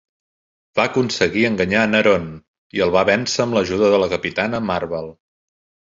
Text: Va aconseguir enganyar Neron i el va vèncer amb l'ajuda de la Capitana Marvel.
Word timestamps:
Va 0.79 0.85
aconseguir 0.89 1.43
enganyar 1.49 1.83
Neron 1.91 2.25
i 2.79 2.83
el 2.87 2.95
va 2.97 3.05
vèncer 3.11 3.45
amb 3.45 3.59
l'ajuda 3.59 3.93
de 3.97 4.01
la 4.05 4.09
Capitana 4.15 4.67
Marvel. 4.71 5.17